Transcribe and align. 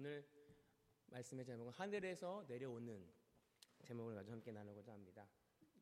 오늘 0.00 0.26
말씀의 1.08 1.44
제목은 1.44 1.74
하늘에서 1.74 2.42
내려오는 2.48 3.06
제목을 3.82 4.14
가지고 4.14 4.32
함께 4.32 4.50
나누고자 4.50 4.94
합니다. 4.94 5.28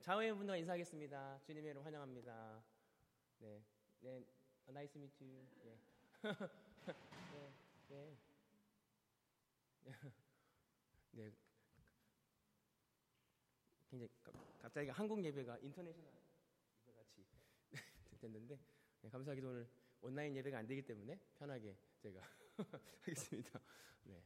좌우의 0.01 0.35
분과 0.35 0.57
인사하겠습니다. 0.57 1.39
주님의 1.45 1.71
이름 1.71 1.85
환영합니다. 1.85 2.65
네, 3.39 3.63
네, 4.01 4.25
nice 4.67 4.99
meet. 4.99 5.23
예. 5.23 5.79
네, 7.89 8.17
네. 9.85 9.85
네. 11.13 11.33
굉장히 13.89 14.11
갑자기 14.59 14.89
한국 14.89 15.25
예배가 15.25 15.59
international 15.59 16.13
이거 16.89 16.93
같이 16.93 17.25
됐는데 18.21 18.59
네, 19.01 19.11
감사하게도 19.11 19.49
오늘 19.49 19.69
온라인 20.01 20.35
예배가 20.35 20.59
안 20.59 20.67
되기 20.67 20.83
때문에 20.83 21.21
편하게 21.37 21.79
제가 21.99 22.21
하겠습니다. 23.03 23.61
네. 24.05 24.23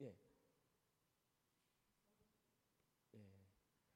예. 0.00 0.16
예. 3.14 3.18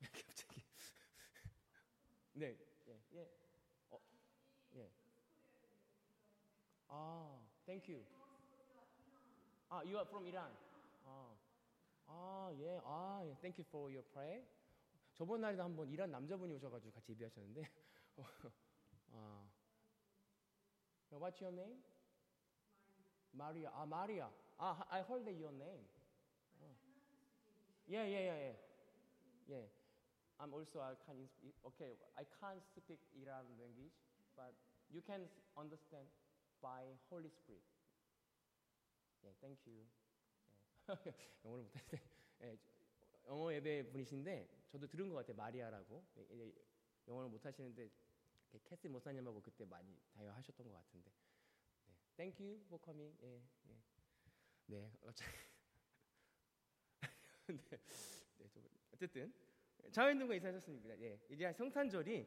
갑자기. 0.12 0.62
네. 2.34 2.56
예. 2.88 3.00
예. 3.14 3.30
어. 3.90 4.00
예. 4.74 4.90
아, 6.88 7.46
thank 7.64 7.92
you. 7.92 8.04
아, 9.68 9.78
you 9.78 9.96
are 9.96 10.06
from 10.06 10.26
Iran. 10.26 10.54
아. 11.04 11.36
아, 12.06 12.50
예. 12.58 12.80
아, 12.84 13.22
예. 13.24 13.34
Thank 13.40 13.58
you 13.58 13.66
for 13.68 13.90
your 13.90 14.06
prayer. 14.10 14.44
저번 15.14 15.40
날에도 15.40 15.62
한번 15.62 15.88
이란 15.88 16.10
남자분이 16.10 16.52
오셔 16.52 16.68
가지고 16.68 16.92
같이 16.92 17.12
예배하셨는데, 17.12 17.62
아, 18.18 18.50
what's 21.18 21.40
your 21.40 21.52
name? 21.52 21.78
Maria. 23.32 23.70
아, 23.74 23.86
Maria. 23.86 24.30
아, 24.58 24.86
I 24.90 25.02
heard 25.02 25.28
your 25.28 25.52
name. 25.52 25.84
Oh. 26.62 26.74
Yeah, 27.86 28.04
yeah, 28.04 28.20
yeah, 28.20 28.38
yeah. 28.38 28.56
Yeah. 29.48 29.66
I'm 30.38 30.52
also 30.54 30.80
I 30.80 30.94
can 31.06 31.28
okay. 31.66 31.94
I 32.18 32.24
can't 32.40 32.62
speak 32.76 32.98
Iran 33.14 33.46
language, 33.58 33.94
but 34.36 34.54
you 34.90 35.00
can 35.02 35.22
understand 35.56 36.06
by 36.62 36.82
Holy 37.10 37.30
Spirit. 37.30 37.62
Yeah, 39.22 39.34
thank 39.40 39.58
you. 39.66 39.72
Yeah. 39.74 41.14
영어를 41.44 41.64
못하는데 41.64 41.98
예, 42.42 42.58
영어 43.26 43.52
예배 43.54 43.90
분이신데 43.90 44.48
저도 44.70 44.86
들은 44.86 45.08
것 45.08 45.16
같아요 45.16 45.36
마리아라고 45.36 46.04
예, 46.16 46.52
영어를 47.08 47.30
못하시는데 47.30 47.90
캐스 48.62 48.86
모사님하고 48.88 49.40
그때 49.42 49.64
많이 49.64 49.98
대화하셨던 50.12 50.68
것 50.68 50.74
같은데 50.74 51.10
네. 51.86 51.94
Thank 52.16 52.44
you 52.46 52.60
for 52.66 52.80
coming. 52.84 53.16
예, 53.22 53.42
예. 53.68 53.82
네, 54.66 54.92
네, 57.46 57.56
네, 57.68 57.78
어쨌든 58.92 59.32
자연등과 59.92 60.34
인사하셨습니다. 60.34 60.98
예, 61.00 61.20
이제 61.28 61.52
성탄절이 61.52 62.26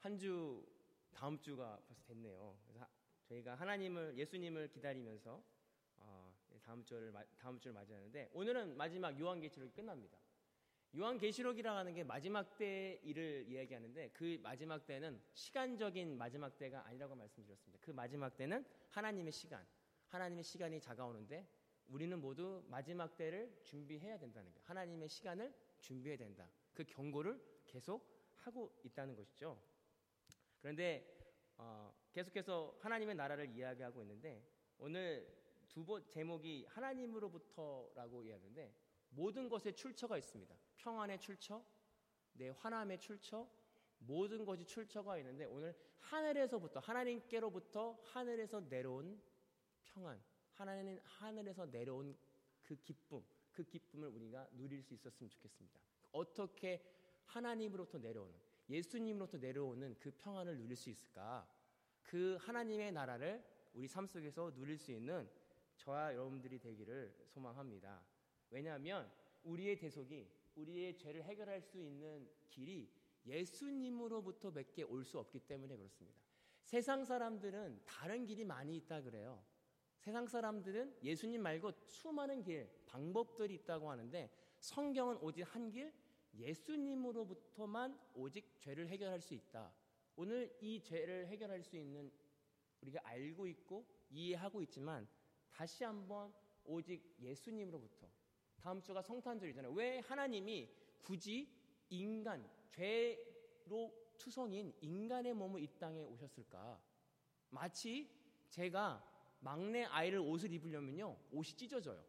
한 0.00 0.16
주 0.18 0.64
다음 1.12 1.38
주가 1.40 1.80
벌써 1.86 2.02
됐네요. 2.04 2.58
그래서 2.64 2.86
저희가 3.24 3.56
하나님을 3.56 4.16
예수님을 4.16 4.68
기다리면서 4.70 5.42
어, 5.96 6.34
다음 6.62 6.84
주를 6.84 7.12
다음 7.36 7.58
주를 7.58 7.74
맞이하는데 7.74 8.30
오늘은 8.32 8.76
마지막 8.76 9.18
요한계시록이 9.18 9.72
끝납니다. 9.72 10.18
요한계시록이라는 10.96 11.94
게 11.94 12.04
마지막 12.04 12.56
때 12.56 12.98
일을 13.02 13.44
이야기하는데 13.48 14.10
그 14.14 14.38
마지막 14.42 14.86
때는 14.86 15.20
시간적인 15.34 16.16
마지막 16.16 16.56
때가 16.56 16.86
아니라고 16.86 17.14
말씀드렸습니다. 17.14 17.78
그 17.82 17.90
마지막 17.90 18.36
때는 18.36 18.64
하나님의 18.90 19.32
시간, 19.32 19.66
하나님의 20.08 20.44
시간이 20.44 20.80
다가오는데 20.80 21.46
우리는 21.88 22.18
모두 22.20 22.64
마지막 22.68 23.16
때를 23.16 23.60
준비해야 23.62 24.18
된다는 24.18 24.50
거예요. 24.52 24.64
하나님의 24.66 25.08
시간을 25.08 25.54
준비해야 25.80 26.16
된다. 26.16 26.50
그 26.74 26.84
경고를 26.84 27.40
계속 27.66 28.06
하고 28.36 28.74
있다는 28.84 29.14
것이죠. 29.14 29.60
그런데 30.60 31.14
어, 31.56 31.92
계속해서 32.12 32.78
하나님의 32.80 33.14
나라를 33.14 33.50
이야기하고 33.50 34.02
있는데 34.02 34.42
오늘 34.78 35.36
두 35.68 35.84
번 35.84 36.04
제목이 36.08 36.64
하나님으로부터라고 36.70 38.24
이야기하는데 38.24 38.74
모든 39.10 39.48
것에 39.48 39.72
출처가 39.72 40.18
있습니다. 40.18 40.54
평안의 40.76 41.20
출처, 41.20 41.64
내 42.32 42.50
화남의 42.50 43.00
출처, 43.00 43.48
모든 43.98 44.44
것이 44.44 44.64
출처가 44.64 45.18
있는데 45.18 45.44
오늘 45.44 45.76
하늘에서부터 45.98 46.80
하나님께로부터 46.80 47.98
하늘에서 48.04 48.60
내려온 48.60 49.20
평안, 49.82 50.22
하나님 50.52 51.00
하늘에서 51.02 51.66
내려온 51.66 52.16
그 52.62 52.76
기쁨, 52.76 53.24
그 53.52 53.64
기쁨을 53.64 54.08
우리가 54.08 54.48
누릴 54.52 54.82
수 54.82 54.94
있었으면 54.94 55.30
좋겠습니다. 55.30 55.80
어떻게 56.12 56.82
하나님으로부터 57.26 57.98
내려오는 57.98 58.38
예수님으로부터 58.68 59.38
내려오는 59.38 59.96
그 59.98 60.10
평안을 60.10 60.58
누릴 60.58 60.76
수 60.76 60.90
있을까? 60.90 61.48
그 62.02 62.36
하나님의 62.40 62.92
나라를 62.92 63.44
우리 63.74 63.88
삶 63.88 64.06
속에서 64.06 64.52
누릴 64.54 64.78
수 64.78 64.92
있는 64.92 65.28
저와 65.76 66.14
여러분들이 66.14 66.58
되기를 66.58 67.14
소망합니다. 67.26 68.02
왜냐하면 68.50 69.10
우리의 69.44 69.76
대속이 69.76 70.28
우리의 70.56 70.96
죄를 70.96 71.22
해결할 71.24 71.60
수 71.62 71.78
있는 71.78 72.28
길이 72.48 72.90
예수님으로부터 73.26 74.50
밖에 74.52 74.82
올 74.82 75.04
수 75.04 75.18
없기 75.18 75.40
때문에 75.40 75.76
그렇습니다. 75.76 76.18
세상 76.64 77.04
사람들은 77.04 77.82
다른 77.84 78.26
길이 78.26 78.44
많이 78.44 78.76
있다 78.76 79.02
그래요. 79.02 79.42
세상 79.98 80.26
사람들은 80.26 80.98
예수님 81.02 81.42
말고 81.42 81.72
수많은 81.86 82.42
길, 82.42 82.68
방법들이 82.86 83.54
있다고 83.54 83.90
하는데 83.90 84.30
성경은 84.60 85.18
오직 85.20 85.42
한 85.42 85.70
길, 85.70 85.92
예수님으로부터만 86.34 87.98
오직 88.14 88.58
죄를 88.60 88.88
해결할 88.88 89.20
수 89.20 89.34
있다. 89.34 89.72
오늘 90.16 90.56
이 90.60 90.80
죄를 90.82 91.26
해결할 91.28 91.62
수 91.62 91.76
있는 91.76 92.10
우리가 92.80 93.00
알고 93.04 93.46
있고 93.46 93.86
이해하고 94.10 94.62
있지만 94.62 95.08
다시 95.50 95.84
한번 95.84 96.32
오직 96.64 97.16
예수님으로부터 97.20 98.08
다음 98.60 98.82
주가 98.82 99.02
성탄절이잖아요. 99.02 99.72
왜 99.72 100.00
하나님이 100.00 100.68
굳이 101.00 101.48
인간, 101.90 102.48
죄로 102.70 103.92
투성인 104.18 104.74
인간의 104.80 105.34
몸을 105.34 105.62
이 105.62 105.68
땅에 105.78 106.02
오셨을까? 106.02 106.80
마치 107.50 108.10
제가 108.50 109.04
막내 109.40 109.84
아이를 109.84 110.18
옷을 110.18 110.52
입으려면요, 110.52 111.16
옷이 111.30 111.56
찢어져요. 111.56 112.04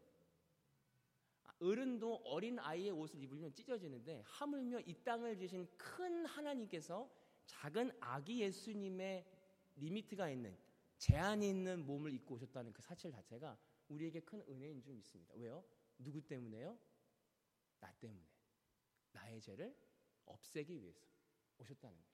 어른도 1.60 2.16
어린 2.24 2.58
아이의 2.58 2.90
옷을 2.90 3.22
입으면 3.22 3.52
찢어지는데 3.52 4.22
하물며 4.24 4.80
이 4.80 4.94
땅을 5.04 5.36
주신 5.36 5.68
큰 5.76 6.24
하나님께서 6.24 7.08
작은 7.46 7.92
아기 8.00 8.40
예수님의 8.40 9.26
리미트가 9.76 10.30
있는 10.30 10.56
제한이 10.98 11.48
있는 11.48 11.86
몸을 11.86 12.12
입고 12.14 12.34
오셨다는 12.34 12.72
그 12.72 12.82
사실 12.82 13.10
자체가 13.10 13.58
우리에게 13.88 14.20
큰 14.20 14.42
은혜인 14.48 14.82
줄 14.82 14.94
믿습니다. 14.94 15.34
왜요? 15.36 15.62
누구 16.02 16.20
때문에요? 16.26 16.78
나 17.80 17.92
때문에. 17.92 18.26
나의 19.12 19.40
죄를 19.40 19.76
없애기 20.26 20.80
위해서 20.80 21.04
오셨다는 21.58 21.96
거죠. 21.96 22.10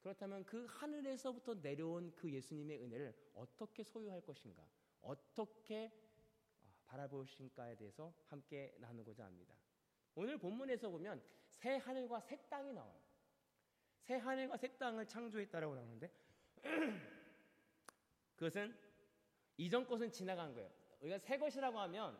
그렇다면 0.00 0.44
그 0.46 0.66
하늘에서부터 0.66 1.54
내려온 1.54 2.14
그 2.14 2.30
예수님의 2.32 2.82
은혜를 2.82 3.32
어떻게 3.34 3.84
소유할 3.84 4.22
것인가? 4.22 4.66
어떻게 5.02 5.92
아, 6.62 6.72
바라보신가에 6.86 7.76
대해서 7.76 8.14
함께 8.26 8.74
나누고자 8.78 9.24
합니다. 9.24 9.54
오늘 10.14 10.38
본문에서 10.38 10.88
보면 10.90 11.22
새 11.50 11.76
하늘과 11.76 12.20
새 12.20 12.36
땅이 12.48 12.72
나와요. 12.72 13.00
새 14.00 14.16
하늘과 14.16 14.56
새 14.56 14.76
땅을 14.78 15.06
창조했다라고 15.06 15.74
나오는데 15.74 16.10
그것은 18.36 18.76
이전 19.58 19.86
것은 19.86 20.10
지나간 20.10 20.54
거예요. 20.54 20.70
우리가 21.00 21.18
새 21.18 21.38
것이라고 21.38 21.78
하면 21.80 22.18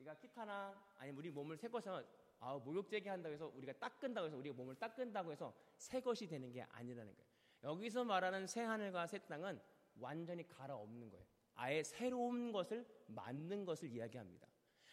우리가 0.00 0.14
키타나 0.14 0.74
아니면 0.96 1.18
우리 1.18 1.30
몸을 1.30 1.56
새 1.56 1.68
것이면 1.68 2.06
아, 2.40 2.54
목욕제기 2.54 3.08
한다고 3.08 3.34
해서 3.34 3.52
우리가 3.54 3.72
닦은다고 3.74 4.26
해서 4.26 4.36
우리가 4.36 4.56
몸을 4.56 4.74
닦은다고 4.76 5.30
해서 5.30 5.54
새 5.76 6.00
것이 6.00 6.26
되는 6.26 6.50
게 6.50 6.62
아니라는 6.62 7.14
거예요. 7.14 7.30
여기서 7.62 8.04
말하는 8.04 8.46
새 8.46 8.62
하늘과 8.62 9.06
새 9.06 9.18
땅은 9.18 9.60
완전히 9.98 10.48
갈아엎는 10.48 11.10
거예요. 11.10 11.26
아예 11.54 11.82
새로운 11.82 12.52
것을 12.52 12.86
만든 13.06 13.66
것을 13.66 13.90
이야기합니다. 13.90 14.48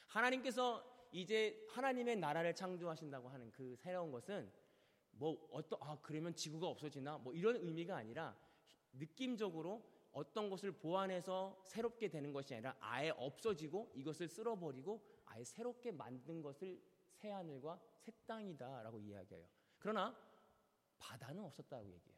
하나님께서 0.08 1.08
이제 1.14 1.66
하나님의 1.70 2.18
나라를 2.18 2.54
창조하신다고 2.54 3.30
하는 3.30 3.50
그 3.52 3.76
새로운 3.78 4.12
것은 4.12 4.52
뭐 5.12 5.48
어떤 5.52 5.80
아 5.82 5.98
그러면 6.02 6.36
지구가 6.36 6.68
없어지나 6.68 7.18
뭐 7.20 7.34
이런 7.34 7.56
의미가 7.56 7.96
아니라 7.96 8.38
느낌적으로 8.92 9.97
어떤 10.12 10.50
것을 10.50 10.72
보완해서 10.72 11.62
새롭게 11.64 12.08
되는 12.08 12.32
것이 12.34 12.54
아니라 12.54 12.76
아예 12.80 13.10
없어지고 13.10 13.92
이것을 13.96 14.28
쓸어버리고 14.28 15.02
아예 15.26 15.44
새롭게 15.44 15.92
만든 15.92 16.42
것을 16.42 16.82
새 17.12 17.30
하늘과 17.30 17.80
새 18.00 18.12
땅이다라고 18.26 19.00
이야기해요. 19.00 19.48
그러나 19.80 20.16
바다는 20.98 21.44
없었다고 21.44 21.86
얘기해요. 21.86 22.18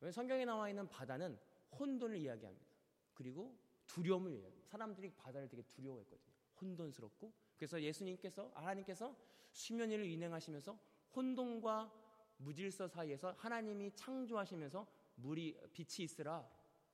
왜 0.00 0.10
성경에 0.10 0.44
나와 0.44 0.68
있는 0.68 0.88
바다는 0.88 1.38
혼돈을 1.78 2.16
이야기합니다. 2.16 2.66
그리고 3.14 3.56
두려움을 3.86 4.32
해요. 4.32 4.50
사람들이 4.64 5.10
바다를 5.14 5.48
되게 5.48 5.62
두려워했거든요. 5.62 6.34
혼돈스럽고 6.60 7.32
그래서 7.56 7.80
예수님께서 7.80 8.50
하나님께서 8.54 9.16
수면 9.52 9.90
위를 9.90 10.06
인행하시면서 10.06 10.78
혼돈과 11.14 11.92
무질서 12.38 12.88
사이에서 12.88 13.34
하나님이 13.38 13.92
창조하시면서 13.94 14.86
물이 15.16 15.60
빛이 15.72 16.04
있으라 16.04 16.48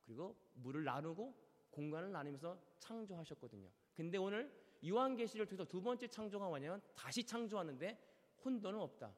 그리고 0.07 0.37
물을 0.55 0.85
나누고 0.85 1.35
공간을 1.71 2.13
나누면서 2.13 2.59
창조하셨거든요. 2.79 3.69
근데 3.93 4.17
오늘 4.19 4.51
요한계시를 4.87 5.47
통해서 5.47 5.65
두 5.65 5.83
번째 5.83 6.07
창조가 6.07 6.49
뭐냐면 6.49 6.81
다시 6.95 7.25
창조하는데 7.25 7.99
혼돈은 8.45 8.81
없다. 8.81 9.15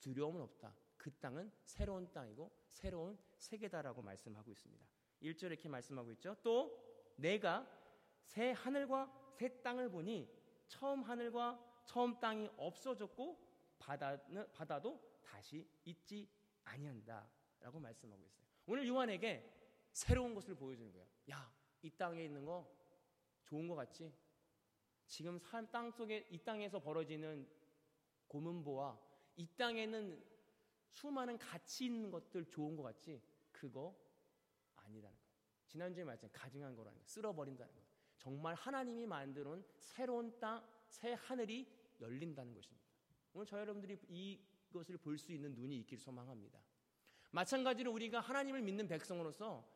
두려움은 0.00 0.40
없다. 0.40 0.74
그 0.96 1.10
땅은 1.18 1.50
새로운 1.64 2.10
땅이고 2.12 2.50
새로운 2.68 3.18
세계다라고 3.36 4.02
말씀하고 4.02 4.50
있습니다. 4.50 4.86
1절에 5.22 5.46
이렇게 5.46 5.68
말씀하고 5.68 6.12
있죠. 6.12 6.36
또 6.42 6.80
내가 7.16 7.66
새 8.24 8.52
하늘과 8.52 9.32
새 9.32 9.60
땅을 9.62 9.90
보니 9.90 10.28
처음 10.68 11.02
하늘과 11.02 11.82
처음 11.84 12.18
땅이 12.20 12.48
없어졌고 12.56 13.38
바다는 13.78 14.50
바다도 14.52 15.00
다시 15.22 15.68
있지 15.84 16.28
아니한다라고 16.64 17.80
말씀하고 17.80 18.22
있어요. 18.24 18.46
오늘 18.66 18.86
요한에게 18.86 19.61
새로운 19.92 20.34
것을 20.34 20.54
보여주는 20.54 20.90
거예요. 20.92 21.06
야, 21.30 21.52
이 21.82 21.90
땅에 21.90 22.24
있는 22.24 22.44
거 22.44 22.68
좋은 23.44 23.68
거 23.68 23.74
같지? 23.74 24.12
지금 25.06 25.40
땅 25.70 25.90
속에 25.90 26.26
이 26.30 26.38
땅에서 26.38 26.78
벌어지는 26.80 27.46
고문보와 28.28 28.98
이 29.36 29.46
땅에는 29.56 30.24
수많은 30.88 31.38
가치 31.38 31.86
있는 31.86 32.10
것들 32.10 32.46
좋은 32.46 32.76
것 32.76 32.82
같지? 32.82 33.20
그거 33.50 33.94
아니라는 34.76 35.16
거예요. 35.16 35.32
지난주에 35.66 36.04
말씀 36.04 36.28
가증한 36.32 36.74
거라는 36.74 36.98
거예요. 36.98 37.06
쓸어버린다는 37.06 37.72
거예요. 37.74 37.86
정말 38.18 38.54
하나님이 38.54 39.06
만들어놓은 39.06 39.64
새로운 39.78 40.38
땅, 40.38 40.64
새 40.86 41.12
하늘이 41.14 41.66
열린다는 42.00 42.54
것입니다. 42.54 42.86
오늘 43.34 43.46
저 43.46 43.58
여러분들이 43.58 43.98
이것을 44.08 44.96
볼 44.98 45.18
수 45.18 45.32
있는 45.32 45.54
눈이 45.54 45.78
있길 45.80 45.98
소망합니다. 45.98 46.62
마찬가지로 47.30 47.92
우리가 47.92 48.20
하나님을 48.20 48.62
믿는 48.62 48.86
백성으로서 48.88 49.66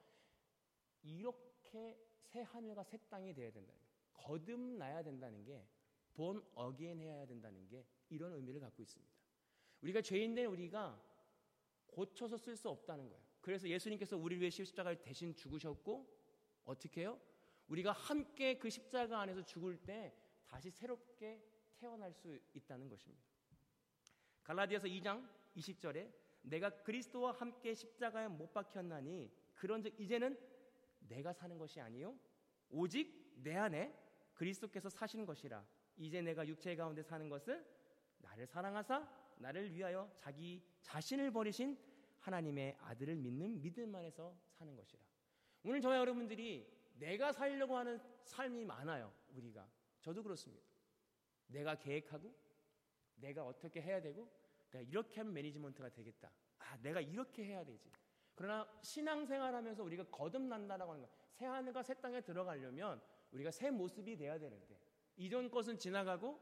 이렇게 1.07 1.99
새 2.23 2.43
하늘과 2.43 2.85
새 2.85 2.99
땅이 3.09 3.35
되어야 3.35 3.51
된다는 3.51 3.81
거예요. 3.81 3.97
거듭나야 4.15 5.03
된다는 5.03 5.45
게 5.45 5.67
born 6.17 6.43
again 6.55 6.99
해야 6.99 7.27
된다는 7.27 7.69
게 7.69 7.87
이런 8.09 8.33
의미를 8.33 8.59
갖고 8.59 8.83
있습니다. 8.83 9.13
우리가 9.83 10.01
죄인된 10.01 10.47
우리가 10.47 10.99
고쳐서 11.89 12.39
쓸 12.39 12.57
수 12.57 12.71
없다는 12.71 13.09
거예요. 13.11 13.23
그래서 13.43 13.69
예수님께서 13.69 14.17
우리를 14.17 14.41
위해 14.41 14.51
십자가를 14.51 14.99
대신 15.03 15.37
죽으셨고 15.37 16.07
어떻게 16.65 17.03
해요? 17.03 17.21
우리가 17.69 17.93
함께 17.93 18.59
그 18.59 18.71
십자가 18.71 19.21
안에서 19.21 19.45
죽을 19.45 19.77
때 19.77 20.17
다시 20.47 20.71
새롭게 20.71 21.43
태어날 21.77 22.15
수 22.15 22.39
있다는 22.55 22.89
것입니다. 22.89 23.23
갈라디아서 24.43 24.87
2장 24.89 25.29
20절에 25.55 26.11
내가 26.43 26.71
그리스도와 26.83 27.33
함께 27.33 27.75
십자가에 27.75 28.29
못 28.29 28.55
박혔나니 28.55 29.31
그런즉 29.55 30.01
이제는 30.01 30.39
내가 31.09 31.33
사는 31.33 31.57
것이 31.59 31.81
아니요 31.81 32.19
오직 32.69 33.35
내 33.43 33.57
안에 33.57 33.95
그리스도께서 34.35 34.89
사시는 34.89 35.27
것이라 35.27 35.67
이제 35.97 36.21
내가 36.21 36.47
육체 36.47 36.75
가운데 36.77 37.03
사는 37.03 37.29
것은 37.29 37.65
나를 38.19 38.47
사랑하사 38.47 39.09
나를 39.39 39.73
위하여 39.75 40.11
자기 40.17 40.63
자신을 40.83 41.31
버리신 41.31 41.79
하나님의 42.21 42.77
아들을 42.81 43.15
믿는 43.17 43.61
믿음 43.61 43.95
안에서 43.95 44.37
사는 44.51 44.75
것이라. 44.75 45.03
오늘 45.63 45.81
저와 45.81 45.99
여러분들이 45.99 46.67
내가 46.99 47.33
살려고 47.33 47.77
하는 47.77 48.01
삶이 48.23 48.65
많아요. 48.65 49.13
우리가 49.35 49.69
저도 50.01 50.23
그렇습니다. 50.23 50.67
내가 51.49 51.77
계획하고 51.77 52.35
내가 53.17 53.45
어떻게 53.45 53.81
해야 53.81 54.01
되고 54.01 54.31
내가 54.71 54.83
이렇게 54.89 55.21
하면 55.21 55.35
매니지먼트가 55.35 55.91
되겠다. 55.91 56.31
아, 56.59 56.77
내가 56.79 57.01
이렇게 57.01 57.45
해야 57.45 57.65
되지. 57.65 57.91
그러나 58.37 58.69
신앙생활하면서 58.83 59.83
우리가 59.83 60.05
거듭난다라고 60.05 60.93
하는 60.93 61.05
거, 61.05 61.11
새 61.33 61.47
하늘과 61.47 61.83
새 61.83 61.95
땅에 61.95 62.21
들어가려면 62.21 63.01
우리가 63.33 63.51
새 63.51 63.71
모습이 63.71 64.17
돼야 64.17 64.39
되는데 64.39 64.79
이전 65.17 65.51
것은 65.51 65.79
지나가고 65.79 66.39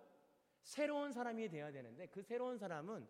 새로운 0.63 1.13
사람이 1.13 1.49
돼야 1.49 1.71
되는데 1.71 2.07
그 2.09 2.21
새로운 2.21 2.59
사람은 2.59 3.07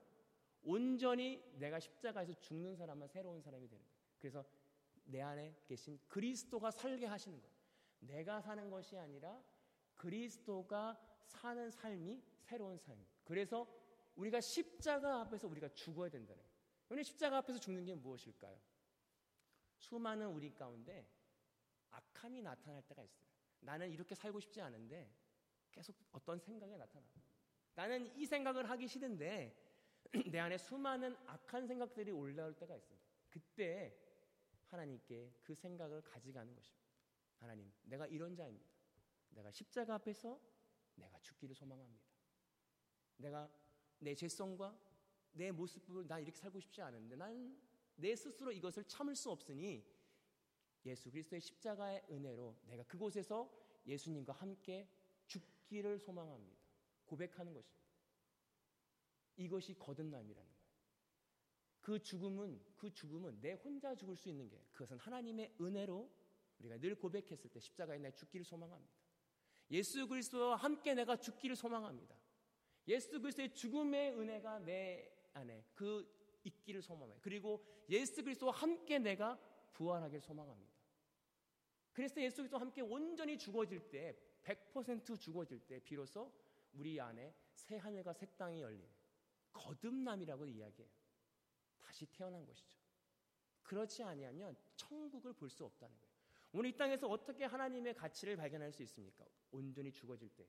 온전히 0.63 1.43
내가 1.59 1.81
십자가에서 1.81 2.35
죽는 2.35 2.77
사람만 2.77 3.09
새로운 3.09 3.41
사람이 3.41 3.69
되는 3.69 3.83
거예요. 3.83 3.99
그래서 4.19 4.45
내 5.05 5.21
안에 5.21 5.55
계신 5.67 5.99
그리스도가 6.09 6.71
살게 6.71 7.07
하시는 7.07 7.41
거예요. 7.41 7.55
내가 8.01 8.41
사는 8.41 8.71
것이 8.71 8.97
아니라 8.99 9.43
그리스도가 9.97 11.01
사는 11.25 11.71
삶이 11.71 12.23
새로운 12.41 12.79
삶. 12.79 12.99
그래서 13.25 13.67
우리가 14.17 14.41
십자가 14.41 15.21
앞에서 15.23 15.49
우리가 15.49 15.69
죽어야 15.71 16.11
된다는 16.11 16.43
거예요. 16.43 17.03
십자가 17.03 17.39
앞에서 17.39 17.59
죽는 17.59 17.85
게 17.85 17.95
무엇일까요? 17.95 18.59
수많은 19.85 20.29
우리 20.29 20.53
가운데 20.53 21.07
악함이 21.91 22.43
나타날 22.43 22.83
때가 22.83 23.03
있어요. 23.03 23.29
나는 23.61 23.91
이렇게 23.91 24.15
살고 24.15 24.41
싶지 24.41 24.61
않은데 24.61 25.15
계속 25.71 25.95
어떤 26.13 26.39
생각이 26.39 26.77
나타나. 26.77 27.05
나는 27.75 28.17
이 28.17 28.25
생각을 28.25 28.71
하기 28.71 28.89
싫은데 28.89 29.63
내 30.33 30.39
안에 30.39 30.57
수많은 30.59 31.17
악한 31.27 31.67
생각들이 31.67 32.13
올라올 32.13 32.57
때가 32.57 32.75
있습니다. 32.77 33.07
그때 33.31 33.97
하나님께 34.67 35.35
그 35.43 35.55
생각을 35.55 36.03
가져가는 36.03 36.55
것입니다. 36.55 36.85
하나님, 37.39 37.71
내가 37.83 38.07
이런 38.07 38.35
자입니다. 38.35 38.71
내가 39.31 39.51
십자가 39.51 39.97
앞에서 39.97 40.41
내가 40.95 41.19
죽기를 41.21 41.55
소망합니다. 41.55 42.05
내가 43.17 43.51
내 43.99 44.15
죄성과 44.15 44.79
내 45.33 45.51
모습을 45.51 46.07
나 46.07 46.19
이렇게 46.19 46.37
살고 46.39 46.61
싶지 46.61 46.81
않은데 46.81 47.17
난 47.17 47.61
내 47.97 48.15
스스로 48.17 48.53
이것을 48.53 48.85
참을 48.85 49.15
수 49.15 49.31
없으니 49.31 49.85
예수 50.85 51.11
그리스도의 51.11 51.41
십자가의 51.41 52.05
은혜로 52.11 52.57
내가 52.67 52.83
그곳에서 52.85 53.51
예수님과 53.87 54.33
함께 54.33 54.89
죽기를 55.27 55.99
소망합니다. 55.99 56.63
고백하는 57.05 57.53
것입니다. 57.53 57.85
이것이 59.37 59.75
거듭남이라는 59.79 60.35
거예요. 60.35 60.65
그 61.81 62.03
죽음은 62.03 62.63
그 62.77 62.93
죽음은 62.93 63.41
내 63.41 63.53
혼자 63.53 63.95
죽을 63.95 64.17
수 64.17 64.29
있는 64.29 64.49
게 64.49 64.65
그것은 64.73 64.99
하나님의 64.99 65.57
은혜로 65.61 66.11
우리가 66.61 66.79
늘 66.79 66.95
고백했을 66.95 67.51
때 67.51 67.61
십자가에 67.61 67.99
내 67.99 68.11
죽기를 68.13 68.45
소망합니다. 68.45 68.95
예수 69.71 70.07
그리스도와 70.07 70.57
함께 70.57 70.95
내가 70.95 71.17
죽기를 71.17 71.57
소망합니다. 71.57 72.15
예수 72.89 73.21
그리스도의 73.21 73.55
죽음의 73.55 74.15
은혜가 74.19 74.61
내 74.61 75.11
안에 75.33 75.65
그 75.75 76.24
있기를 76.45 76.83
소망해요. 76.83 77.19
그리고 77.21 77.65
예수 77.89 78.23
그리스도와 78.23 78.53
함께 78.53 78.99
내가 78.99 79.39
부활하길 79.73 80.21
소망합니다. 80.21 80.73
그래서 81.93 82.21
예수 82.21 82.39
그리스도와 82.39 82.61
함께 82.61 82.81
온전히 82.81 83.39
죽어질 83.39 83.89
때, 83.89 84.17
100% 84.43 85.19
죽어질 85.19 85.61
때 85.61 85.81
비로소 85.81 86.33
우리 86.73 87.01
안에 87.01 87.35
새 87.55 87.77
하늘과 87.77 88.13
새 88.13 88.27
땅이 88.37 88.61
열린 88.61 88.87
거듭남이라고 89.53 90.47
이야기해요. 90.47 90.91
다시 91.81 92.07
태어난 92.07 92.45
것이죠. 92.45 92.79
그렇지 93.63 94.03
아니하면 94.03 94.57
천국을 94.77 95.33
볼 95.33 95.49
수 95.49 95.65
없다는 95.65 95.97
거예요. 95.99 96.15
오늘 96.53 96.71
이 96.71 96.77
땅에서 96.77 97.09
어떻게 97.09 97.45
하나님의 97.45 97.95
가치를 97.95 98.37
발견할 98.37 98.73
수 98.73 98.83
있습니까? 98.83 99.25
온전히 99.51 99.91
죽어질 99.91 100.29
때. 100.31 100.47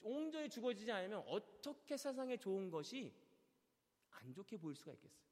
온전히 0.00 0.48
죽어지지 0.48 0.90
않으면 0.90 1.22
어떻게 1.26 1.96
세상에 1.96 2.36
좋은 2.36 2.70
것이 2.70 3.14
안 4.10 4.32
좋게 4.34 4.56
보일 4.56 4.74
수가 4.76 4.92
있겠어요? 4.94 5.24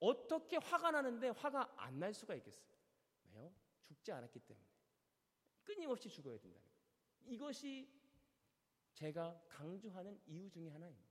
어떻게 0.00 0.56
화가 0.56 0.90
나는데 0.90 1.28
화가 1.30 1.74
안 1.76 1.98
날 1.98 2.12
수가 2.12 2.34
있겠어요? 2.34 2.66
왜요? 3.32 3.52
죽지 3.84 4.12
않았기 4.12 4.38
때문에. 4.40 4.66
끊임없이 5.64 6.08
죽어야 6.08 6.38
된다는 6.38 6.62
거예요. 6.62 7.34
이것이 7.34 7.88
제가 8.92 9.40
강조하는 9.48 10.20
이유 10.26 10.48
중에 10.50 10.68
하나입니다. 10.68 11.08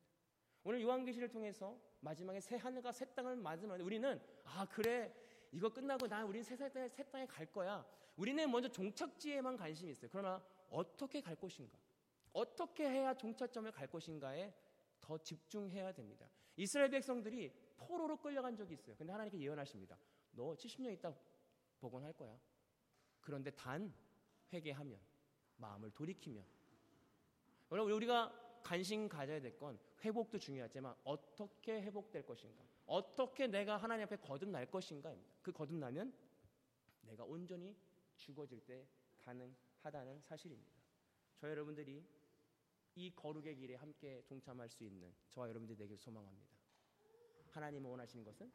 오늘 0.64 0.82
요한계시를 0.82 1.30
통해서 1.30 1.78
마지막에 2.00 2.40
새 2.40 2.56
하늘과 2.56 2.92
새 2.92 3.06
땅을 3.14 3.36
맞으면 3.36 3.82
우리는 3.82 4.22
아 4.46 4.66
그래 4.70 5.14
이거 5.52 5.70
끝나고 5.70 6.08
나 6.08 6.24
우리는 6.24 6.44
새, 6.44 6.56
새, 6.56 6.70
새 6.70 7.04
땅에 7.10 7.26
갈 7.26 7.46
거야. 7.52 7.86
우리는 8.16 8.50
먼저 8.50 8.70
종착지에만 8.70 9.58
관심이 9.58 9.92
있어요. 9.92 10.10
그러나 10.12 10.46
어떻게 10.70 11.20
갈 11.22 11.36
것인가? 11.36 11.78
어떻게 12.32 12.88
해야 12.90 13.14
종착점에 13.14 13.72
갈 13.72 13.88
것인가에 13.88 14.54
더 15.04 15.18
집중해야 15.18 15.92
됩니다. 15.92 16.28
이스라엘 16.56 16.90
백성들이 16.90 17.52
포로로 17.78 18.18
끌려간 18.18 18.56
적이 18.56 18.74
있어요. 18.76 18.96
근데 18.96 19.12
하나님께 19.12 19.38
예언하십니다. 19.40 19.98
너 20.32 20.56
70년 20.56 20.94
있다 20.94 21.14
복원할 21.80 22.14
거야. 22.14 22.40
그런데 23.20 23.52
단 23.52 23.94
회개하면 24.52 25.00
마음을 25.58 25.92
돌이키면 25.92 26.44
여러분 27.72 27.92
우리가 27.94 28.62
관심 28.64 29.10
가져야 29.10 29.42
될 29.42 29.58
건 29.58 29.78
회복도 30.04 30.38
중요하지만 30.40 30.96
어떻게 31.04 31.82
회복될 31.82 32.26
것인가? 32.26 32.64
어떻게 32.86 33.48
내가 33.48 33.78
하나님 33.78 34.06
앞에 34.06 34.18
거듭날 34.18 34.70
것인가입니다. 34.70 35.34
그 35.42 35.52
거듭나면 35.52 36.14
내가 37.02 37.24
온전히 37.24 37.76
죽어질 38.18 38.62
때 38.62 38.86
가능하다는 39.22 40.22
사실입니다. 40.22 40.72
저 41.38 41.50
여러분들이 41.50 42.06
이 42.96 43.12
거룩의 43.16 43.56
길에 43.56 43.76
함께 43.76 44.24
동참할 44.28 44.70
수 44.70 44.84
있는 44.84 45.14
저와 45.30 45.50
여러분들이 45.50 45.78
되길 45.78 45.98
소망합니다. 45.98 46.48
하나님이 47.50 47.86
원하시는 47.86 48.24
것은 48.24 48.52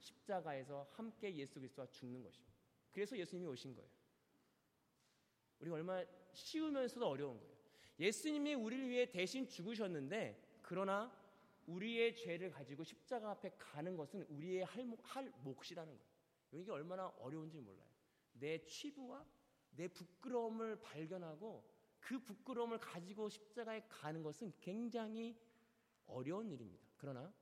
십자가에서 0.00 0.88
함께 0.92 1.34
예수 1.34 1.54
그리스도와 1.54 1.86
죽는 1.90 2.22
것입니다. 2.22 2.52
그래서 2.90 3.16
예수님이 3.16 3.48
오신 3.48 3.74
거예요. 3.74 3.90
우리가 5.60 5.76
얼마나 5.76 6.06
쉬우면서도 6.32 7.06
어려운 7.06 7.38
거예요. 7.38 7.52
예수님이 7.98 8.54
우리를 8.54 8.88
위해 8.88 9.10
대신 9.10 9.46
죽으셨는데 9.46 10.58
그러나 10.62 11.12
우리의 11.66 12.16
죄를 12.16 12.50
가지고 12.50 12.82
십자가 12.82 13.30
앞에 13.30 13.50
가는 13.58 13.96
것은 13.96 14.22
우리의 14.28 14.64
할, 14.64 14.96
할 15.02 15.30
몫이라는 15.44 15.96
거예요. 15.96 16.12
이게 16.52 16.70
얼마나 16.70 17.06
어려운지 17.20 17.60
몰라요. 17.60 17.86
내 18.32 18.64
취부와 18.66 19.24
내 19.70 19.88
부끄러움을 19.88 20.80
발견하고 20.80 21.71
그 22.02 22.18
부끄러움을 22.18 22.78
가지고 22.78 23.28
십자가에 23.28 23.84
가는 23.88 24.22
것은 24.22 24.52
굉장히 24.60 25.38
어려운 26.06 26.50
일입니다. 26.50 26.84
그러나 26.96 27.32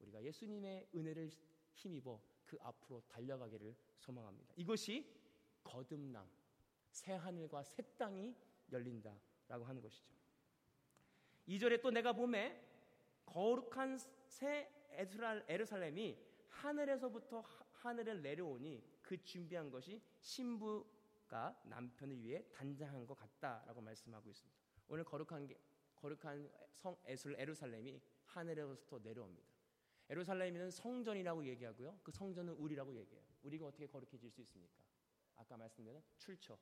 우리가 0.00 0.22
예수님의 0.22 0.88
은혜를 0.94 1.30
힘입어 1.72 2.20
그 2.44 2.58
앞으로 2.60 3.02
달려가기를 3.08 3.74
소망합니다. 3.98 4.52
이것이 4.56 5.08
거듭남, 5.62 6.28
새 6.90 7.12
하늘과 7.12 7.62
새 7.62 7.82
땅이 7.96 8.34
열린다라고 8.70 9.64
하는 9.64 9.80
것이죠. 9.80 10.12
2절에 11.48 11.80
또 11.80 11.90
내가 11.90 12.12
봄에 12.12 12.60
거룩한 13.26 13.98
새 14.26 14.70
에르살렘이 14.90 16.18
하늘에서부터 16.48 17.42
하늘에 17.72 18.14
내려오니 18.14 18.82
그 19.02 19.22
준비한 19.22 19.70
것이 19.70 20.02
신부 20.20 20.84
가 21.28 21.58
남편을 21.64 22.22
위해 22.22 22.44
단장한 22.52 23.06
것 23.06 23.16
같다라고 23.16 23.80
말씀하고 23.80 24.28
있습니다. 24.30 24.58
오늘 24.88 25.04
거룩한 25.04 25.46
게 25.46 25.58
거룩한 25.96 26.50
성 26.74 26.96
에르살렘이 27.06 28.00
하늘에서부터 28.24 28.98
내려옵니다. 28.98 29.48
에루살렘은 30.10 30.70
성전이라고 30.70 31.46
얘기하고요. 31.46 31.98
그 32.02 32.12
성전은 32.12 32.54
우리라고 32.54 32.94
얘기해요. 32.94 33.24
우리가 33.42 33.66
어떻게 33.66 33.86
거룩해질 33.86 34.30
수 34.30 34.40
있습니까? 34.42 34.82
아까 35.36 35.56
말씀드린 35.56 36.02
출처. 36.18 36.58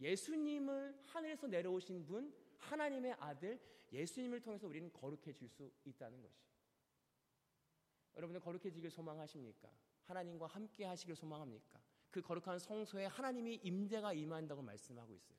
예수님을 0.00 0.98
하늘에서 1.04 1.46
내려오신 1.46 2.06
분, 2.06 2.34
하나님의 2.56 3.12
아들, 3.18 3.60
예수님을 3.92 4.40
통해서 4.40 4.66
우리는 4.66 4.90
거룩해질 4.92 5.48
수 5.48 5.70
있다는 5.84 6.22
것이. 6.22 6.42
여러분들 8.16 8.40
거룩해지길 8.40 8.90
소망하십니까? 8.90 9.70
하나님과 10.04 10.46
함께 10.46 10.84
하시길 10.84 11.14
소망합니까? 11.14 11.80
그 12.10 12.20
거룩한 12.20 12.58
성소에 12.58 13.06
하나님이 13.06 13.56
임재가 13.62 14.12
임한다고 14.12 14.62
말씀하고 14.62 15.14
있어요. 15.14 15.38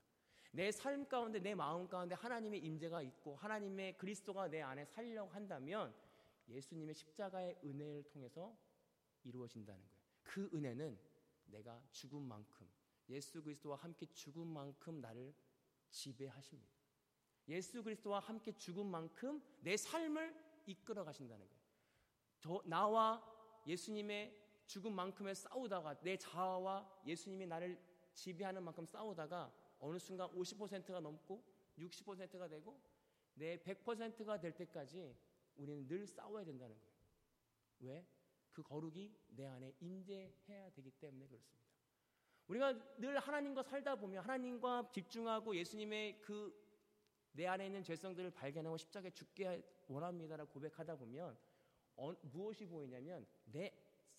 내 0.54 0.70
삶 0.72 1.08
가운데 1.08 1.40
내 1.40 1.56
마음 1.56 1.88
가운데 1.88 2.14
하나님의 2.16 2.60
임재가 2.60 3.02
있고 3.04 3.36
하나님의 3.38 3.98
그리스도가 3.98 4.50
내 4.50 4.62
안에 4.62 4.86
살려고 4.86 5.32
한다면 5.32 5.94
예수님의 6.50 6.94
십자가의 6.94 7.58
은혜를 7.64 8.04
통해서 8.04 8.56
이루어진다는 9.24 9.82
거예요. 9.82 10.02
그 10.24 10.50
은혜는 10.54 11.00
내가 11.46 11.82
죽은 11.92 12.22
만큼 12.22 12.70
예수 13.10 13.42
그리스도와 13.42 13.78
함께 13.78 14.06
죽은 14.08 14.46
만큼 14.48 15.00
나를 15.00 15.34
지배하십니다. 15.90 16.72
예수 17.48 17.84
그리스도와 17.84 18.20
함께 18.20 18.52
죽은 18.54 18.86
만큼 18.86 19.42
내 19.62 19.76
삶을 19.76 20.34
이끌어 20.66 21.04
가신다는 21.04 21.48
거예요. 21.48 21.62
저 22.40 22.62
나와 22.66 23.22
예수님의 23.68 24.41
죽은 24.72 24.94
만큼에 24.94 25.34
싸우다가 25.34 26.00
내 26.02 26.16
자아와 26.18 27.02
예수님이 27.06 27.46
나를 27.46 27.78
지배하는 28.14 28.64
만큼 28.64 28.86
싸우다가 28.86 29.54
어느 29.80 29.98
순간 30.00 30.30
50%가 30.30 31.00
넘고 31.00 31.44
60%가 31.78 32.48
되고 32.48 32.80
내 33.34 33.58
100%가 33.58 34.40
될 34.40 34.54
때까지 34.54 35.16
우리는 35.58 35.88
늘 35.88 36.08
싸워야 36.08 36.46
된다는 36.46 36.76
거예요. 36.80 36.92
왜? 37.80 38.06
그 38.52 38.64
거룩이 38.64 39.14
내 39.30 39.46
안에 39.46 39.74
임재해야 39.80 40.72
되기 40.72 40.92
때문에 40.92 41.28
그렇습니다. 41.28 41.62
우리가 42.48 42.98
늘 42.98 43.20
하나님과 43.20 43.64
살다 43.64 43.96
보면 43.96 44.24
하나님과 44.24 44.90
집중하고 44.92 45.56
예수님의 45.56 46.22
그 46.22 46.72
내 47.34 47.48
안에 47.48 47.68
있는 47.68 47.84
죄성들을 47.84 48.32
발견하고 48.32 48.78
십자가에 48.78 49.12
죽게 49.12 49.64
원합니다라고 49.88 50.52
고백하다 50.52 50.98
보면 50.98 51.38
어, 51.96 52.14
무엇이 52.24 52.66
보이냐면 52.66 53.26
내 53.46 53.72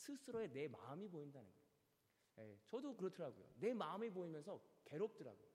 스스로의 0.02 0.50
내 0.52 0.68
마음이 0.68 1.09
보인다는 1.09 1.49
거예요. 1.50 2.50
예, 2.50 2.59
저도 2.66 2.97
그렇더라고요. 2.97 3.47
내 3.56 3.73
마음이 3.73 4.11
보이면서 4.11 4.61
괴롭더라고요. 4.85 5.50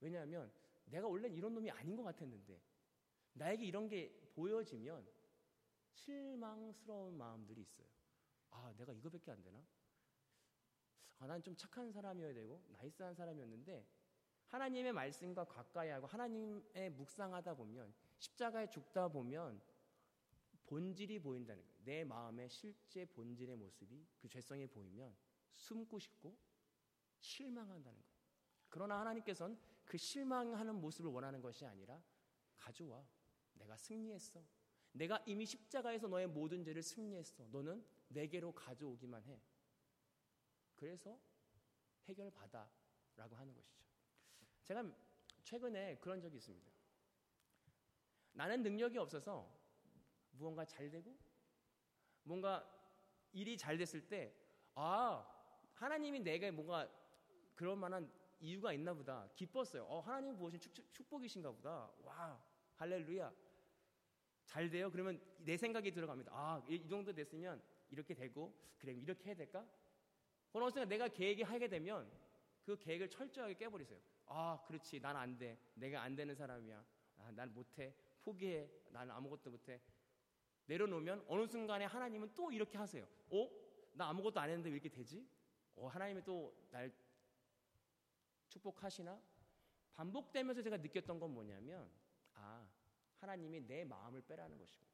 왜냐하면 0.00 0.50
내가 0.86 1.06
원래 1.06 1.28
이런 1.28 1.54
놈이 1.54 1.70
아닌 1.70 1.96
것 1.96 2.02
같았는데 2.02 2.60
나에게 3.34 3.64
이런 3.66 3.88
게 3.88 4.10
보여지면 4.34 5.06
실망스러운 5.92 7.16
마음들이 7.18 7.60
있어요. 7.60 7.86
아, 8.50 8.72
내가 8.76 8.92
이거밖에 8.92 9.30
안 9.30 9.42
되나? 9.42 9.62
아, 11.18 11.26
난 11.26 11.42
좀 11.42 11.54
착한 11.56 11.90
사람이어야 11.92 12.32
되고 12.32 12.62
나이스한 12.68 13.14
사람이었는데 13.14 13.84
하나님의 14.46 14.92
말씀과 14.92 15.44
가까이 15.44 15.90
하고 15.90 16.06
하나님의 16.06 16.90
묵상하다 16.90 17.54
보면 17.54 17.92
십자가에 18.18 18.68
죽다 18.70 19.08
보면 19.08 19.60
본질이 20.66 21.18
보인다는 21.18 21.62
거예요. 21.66 21.77
내 21.88 22.04
마음의 22.04 22.50
실제 22.50 23.06
본질의 23.06 23.56
모습이 23.56 24.06
그 24.20 24.28
죄성이 24.28 24.66
보이면 24.66 25.16
숨고 25.54 25.98
싶고 25.98 26.36
실망한다는 27.18 27.82
거예요. 27.82 28.18
그러나 28.68 29.00
하나님께서는 29.00 29.58
그 29.86 29.96
실망하는 29.96 30.74
모습을 30.82 31.10
원하는 31.10 31.40
것이 31.40 31.64
아니라 31.64 31.98
가져와. 32.58 33.08
내가 33.54 33.74
승리했어. 33.78 34.44
내가 34.92 35.24
이미 35.26 35.46
십자가에서 35.46 36.08
너의 36.08 36.26
모든 36.26 36.62
죄를 36.62 36.82
승리했어. 36.82 37.48
너는 37.48 37.82
내게로 38.08 38.52
가져오기만 38.52 39.24
해. 39.24 39.40
그래서 40.76 41.18
해결받아. 42.04 42.70
라고 43.16 43.34
하는 43.34 43.54
것이죠. 43.54 43.82
제가 44.64 44.84
최근에 45.42 45.96
그런 46.00 46.20
적이 46.20 46.36
있습니다. 46.36 46.70
나는 48.34 48.62
능력이 48.62 48.98
없어서 48.98 49.50
무언가 50.32 50.66
잘 50.66 50.90
되고 50.90 51.18
뭔가 52.28 52.62
일이 53.32 53.56
잘 53.56 53.78
됐을 53.78 54.06
때, 54.06 54.32
아, 54.74 55.26
하나님이 55.72 56.20
내게 56.20 56.50
뭔가 56.50 56.88
그럴 57.54 57.74
만한 57.74 58.10
이유가 58.40 58.72
있나 58.72 58.92
보다. 58.94 59.28
기뻤어요. 59.34 59.84
어, 59.84 60.00
하나님 60.00 60.36
부으신 60.36 60.60
축, 60.60 61.08
복이신가 61.08 61.50
보다. 61.50 61.90
와, 62.04 62.40
할렐루야. 62.76 63.32
잘 64.44 64.70
돼요? 64.70 64.90
그러면 64.90 65.20
내 65.38 65.56
생각이 65.56 65.90
들어갑니다. 65.90 66.30
아, 66.34 66.62
이 66.68 66.86
정도 66.88 67.12
됐으면 67.12 67.60
이렇게 67.90 68.14
되고, 68.14 68.54
그래, 68.78 68.92
이렇게 68.92 69.24
해야 69.26 69.34
될까? 69.34 69.66
어느 70.52 70.64
순간 70.70 70.88
내가 70.88 71.08
계획이 71.08 71.42
하게 71.42 71.68
되면 71.68 72.10
그 72.64 72.78
계획을 72.78 73.08
철저하게 73.10 73.54
깨버리세요. 73.54 73.98
아, 74.26 74.60
그렇지. 74.66 75.00
난 75.00 75.16
안 75.16 75.38
돼. 75.38 75.58
내가 75.74 76.02
안 76.02 76.14
되는 76.14 76.34
사람이야. 76.34 76.84
아, 77.18 77.30
난 77.32 77.52
못해. 77.54 77.94
포기해. 78.22 78.68
나는 78.90 79.14
아무것도 79.14 79.50
못해. 79.50 79.80
내려놓으면 80.68 81.24
어느 81.28 81.46
순간에 81.46 81.84
하나님은 81.84 82.32
또 82.34 82.52
이렇게 82.52 82.78
하세요. 82.78 83.06
어? 83.30 83.50
나 83.92 84.08
아무것도 84.08 84.38
안 84.38 84.48
했는데 84.48 84.68
왜 84.68 84.76
이렇게 84.76 84.88
되지? 84.88 85.26
어, 85.74 85.88
하나님이 85.88 86.22
또 86.24 86.54
날 86.70 86.92
축복하시나? 88.48 89.20
반복되면서 89.94 90.62
제가 90.62 90.76
느꼈던 90.76 91.18
건 91.18 91.32
뭐냐면, 91.34 91.90
아, 92.34 92.68
하나님이 93.16 93.66
내 93.66 93.84
마음을 93.84 94.22
빼라는 94.22 94.56
것이고 94.58 94.86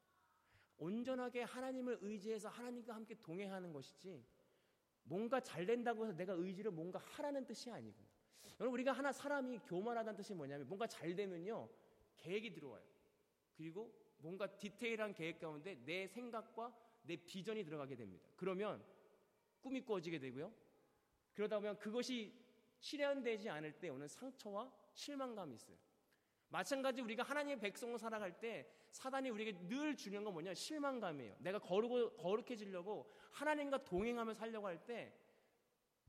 온전하게 0.77 1.43
하나님을 1.43 1.99
의지해서 2.01 2.49
하나님과 2.49 2.95
함께 2.95 3.15
동행하는 3.15 3.71
것이지 3.71 4.25
뭔가 5.03 5.39
잘 5.39 5.65
된다고 5.65 6.05
해서 6.05 6.17
내가 6.17 6.33
의지를 6.33 6.71
뭔가 6.71 6.99
하라는 6.99 7.45
뜻이 7.45 7.69
아니구나. 7.71 8.07
여러분 8.59 8.73
우리가 8.73 8.91
하나 8.91 9.11
사람이 9.11 9.59
교만하다는 9.59 10.17
뜻이 10.17 10.33
뭐냐면 10.33 10.67
뭔가 10.67 10.87
잘 10.87 11.15
되면요 11.15 11.69
계획이 12.17 12.51
들어와요. 12.53 12.83
그리고 13.55 13.93
뭔가 14.25 14.47
디테일한 14.47 15.13
계획 15.13 15.39
가운데 15.39 15.75
내 15.85 16.07
생각과 16.07 16.75
내 17.03 17.15
비전이 17.15 17.63
들어가게 17.63 17.95
됩니다. 17.95 18.27
그러면 18.35 18.83
꿈이 19.61 19.81
꾸어지게 19.81 20.17
되고요. 20.17 20.51
그러다 21.35 21.59
보면 21.59 21.77
그것이 21.77 22.33
실현되지 22.79 23.49
않을 23.49 23.73
때 23.73 23.89
오는 23.89 24.07
상처와 24.07 24.71
실망감이 24.93 25.53
있어요. 25.53 25.77
마찬가지 26.49 27.01
우리가 27.01 27.21
하나님의 27.21 27.59
백성으로 27.59 27.99
살아갈 27.99 28.39
때 28.39 28.67
사단이 28.89 29.29
우리에게 29.29 29.67
늘 29.67 29.95
주는 29.95 30.23
건 30.23 30.33
뭐냐? 30.33 30.55
실망감이에요. 30.55 31.35
내가 31.39 31.59
거룩, 31.59 32.17
거룩해지려고 32.17 33.11
하나님과 33.31 33.83
동행하며 33.83 34.33
살려고 34.33 34.65
할 34.65 34.79
때 34.85 35.13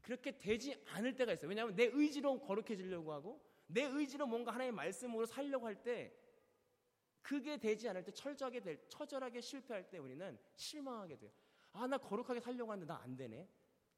그렇게 0.01 0.39
되지 0.39 0.75
않을 0.87 1.17
때가 1.17 1.35
있어요. 1.35 1.49
왜냐하면 1.49 1.75
내 1.75 1.91
의지로 1.93 2.41
거룩해지려고 2.41 3.13
하고 3.13 3.45
내 3.67 3.83
의지로 3.83 4.27
뭔가 4.27 4.53
하나님의 4.53 4.75
말씀으로 4.75 5.27
살려고 5.27 5.67
할 5.67 5.83
때 5.83 6.15
그게 7.27 7.57
되지 7.59 7.89
않을 7.89 8.05
때 8.05 8.13
철저하게 8.13 8.61
될, 8.61 8.89
처절하게 8.89 9.41
실패할 9.41 9.91
때 9.91 9.99
우리는 9.99 10.39
실망하게 10.55 11.19
돼요. 11.19 11.33
아, 11.73 11.85
나 11.85 11.99
거룩하게 11.99 12.39
살려고 12.39 12.71
하는데 12.71 12.87
나 12.87 13.01
안 13.03 13.17
되네. 13.17 13.49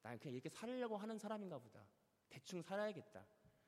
난 0.01 0.17
그냥 0.17 0.33
이렇게 0.33 0.49
살려고 0.49 0.97
하는 0.97 1.19
사람인가 1.19 1.59
보다. 1.59 1.85
대충 2.27 2.63
살아야겠다. 2.63 3.23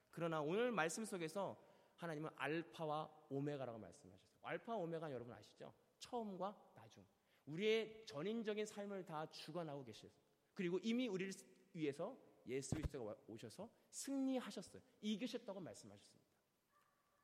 그러나 0.10 0.42
오늘 0.42 0.72
말씀 0.72 1.06
속에서 1.06 1.56
하나님은 1.98 2.32
알파와 2.38 3.28
오메가라고 3.30 3.78
말씀하셨어요. 3.78 4.32
알파 4.42 4.76
오메가 4.76 5.12
여러분 5.12 5.32
아시죠? 5.36 5.72
처음과 6.00 6.72
나중. 6.74 7.06
우리의 7.46 8.04
전인적인 8.08 8.66
삶을 8.66 9.06
다 9.06 9.28
주관하고 9.28 9.84
계셨어요. 9.84 10.12
그리고 10.56 10.80
이미 10.80 11.08
우리를 11.08 11.32
위해서 11.74 12.18
예수 12.48 12.74
그리스도가 12.74 13.16
오셔서 13.28 13.70
승리하셨어요. 13.92 14.82
이기셨다고 15.02 15.60
말씀하셨습니다. 15.60 16.21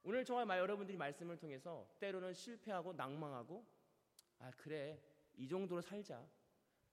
오늘 0.08 0.24
저와 0.24 0.48
여러분들이 0.58 0.98
말씀을 0.98 1.36
통해서 1.36 1.86
때로는 2.00 2.34
실패하고 2.34 2.94
낭망하고 2.94 3.68
아 4.40 4.50
그래 4.52 5.04
이 5.36 5.46
정도로 5.46 5.82
살자. 5.82 6.26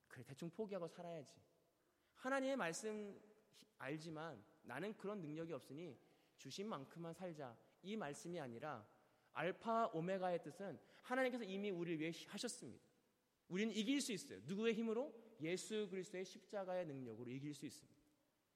그래 0.08 0.24
대충 0.24 0.50
포기하고 0.50 0.88
살아야지. 0.88 1.32
하나님의 2.16 2.56
말씀 2.56 3.16
알지만 3.78 4.44
나는 4.64 4.96
그런 4.96 5.20
능력이 5.20 5.52
없으니 5.52 5.96
주신 6.38 6.68
만큼만 6.68 7.14
살자. 7.14 7.56
이 7.82 7.96
말씀이 7.96 8.40
아니라 8.40 8.84
알파 9.32 9.86
오메가의 9.94 10.42
뜻은 10.42 10.80
하나님께서 11.02 11.44
이미 11.44 11.70
우리를 11.70 12.00
위해 12.00 12.10
하셨습니다. 12.26 12.84
우리는 13.46 13.72
이길 13.76 14.00
수 14.00 14.10
있어요. 14.10 14.40
누구의 14.42 14.74
힘으로? 14.74 15.14
예수 15.40 15.86
그리스도의 15.88 16.24
십자가의 16.24 16.84
능력으로 16.86 17.30
이길 17.30 17.54
수 17.54 17.64
있습니다. 17.64 18.02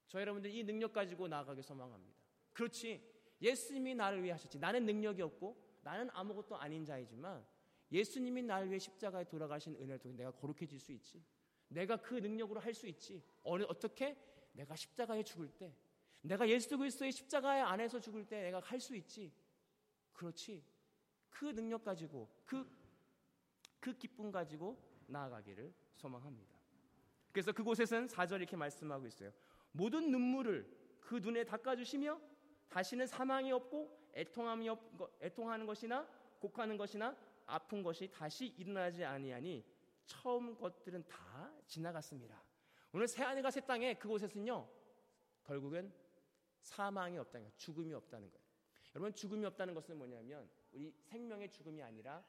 저 0.08 0.20
여러분들 0.20 0.50
이 0.50 0.64
능력 0.64 0.92
가지고 0.92 1.28
나아가길 1.28 1.62
소망합니다. 1.62 2.18
그렇지. 2.52 3.17
예수님이 3.40 3.94
나를 3.94 4.22
위해 4.22 4.32
하셨지. 4.32 4.58
나는 4.58 4.84
능력이 4.84 5.22
없고 5.22 5.56
나는 5.82 6.10
아무것도 6.12 6.56
아닌 6.56 6.84
자이지만 6.84 7.44
예수님이 7.90 8.42
나를 8.42 8.68
위해 8.68 8.78
십자가에 8.78 9.24
돌아가신 9.24 9.74
은혜를 9.76 9.98
통해 9.98 10.16
내가 10.16 10.30
거룩해질 10.32 10.78
수 10.78 10.92
있지. 10.92 11.22
내가 11.68 11.96
그 11.96 12.14
능력으로 12.14 12.60
할 12.60 12.74
수 12.74 12.86
있지. 12.86 13.22
어느 13.42 13.64
어떻게? 13.68 14.16
내가 14.52 14.74
십자가에 14.74 15.22
죽을 15.22 15.48
때, 15.48 15.74
내가 16.22 16.48
예수 16.48 16.76
그리스도의 16.76 17.12
십자가의 17.12 17.62
안에서 17.62 18.00
죽을 18.00 18.24
때 18.26 18.42
내가 18.42 18.60
할 18.60 18.80
수 18.80 18.96
있지. 18.96 19.32
그렇지. 20.12 20.64
그 21.30 21.44
능력 21.54 21.84
가지고 21.84 22.28
그, 22.44 22.68
그 23.78 23.96
기쁨 23.96 24.32
가지고 24.32 24.76
나아가기를 25.06 25.72
소망합니다. 25.94 26.58
그래서 27.32 27.52
그곳에서는 27.52 28.08
4절 28.08 28.36
이렇게 28.38 28.56
말씀하고 28.56 29.06
있어요. 29.06 29.30
모든 29.70 30.10
눈물을 30.10 30.98
그 31.00 31.16
눈에 31.16 31.44
닦아주시며 31.44 32.20
다시는 32.68 33.06
사망이 33.06 33.52
없고 33.52 34.10
애통함이 34.14 34.68
없, 34.68 34.80
애통하는 35.22 35.66
것이나 35.66 36.06
곡하는 36.40 36.76
것이나 36.76 37.16
아픈 37.46 37.82
것이 37.82 38.10
다시 38.10 38.46
일어나지 38.58 39.04
아니하니 39.04 39.64
처음 40.06 40.56
것들은 40.58 41.06
다 41.06 41.52
지나갔습니다. 41.66 42.42
오늘 42.92 43.06
새하늘과 43.08 43.50
새 43.50 43.60
땅에 43.60 43.94
그곳에서는요 43.94 44.68
결국은 45.44 45.92
사망이 46.60 47.16
없다는 47.18 47.46
거예요. 47.46 47.56
죽음이 47.56 47.94
없다는 47.94 48.30
거예요. 48.30 48.46
여러분 48.94 49.14
죽음이 49.14 49.44
없다는 49.46 49.74
것은 49.74 49.96
뭐냐면 49.96 50.48
우리 50.72 50.92
생명의 51.02 51.50
죽음이 51.50 51.82
아니라 51.82 52.24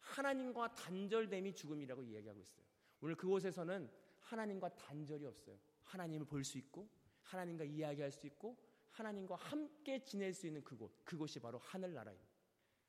하나님과 0.00 0.74
단절됨이 0.74 1.54
죽음이라고 1.54 2.02
이야기하고 2.02 2.40
있어요. 2.40 2.64
오늘 3.00 3.14
그곳에서는 3.14 3.90
하나님과 4.20 4.74
단절이 4.76 5.26
없어요. 5.26 5.58
하나님을 5.84 6.26
볼 6.26 6.44
수 6.44 6.58
있고 6.58 6.88
하나님과 7.22 7.64
이야기할 7.64 8.10
수 8.10 8.26
있고 8.26 8.56
하나님과 8.92 9.36
함께 9.36 10.02
지낼 10.04 10.32
수 10.32 10.46
있는 10.46 10.62
그곳 10.62 10.92
그곳이 11.04 11.40
바로 11.40 11.58
하늘나라입니다. 11.58 12.30